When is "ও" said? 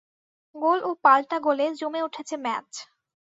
0.83-0.91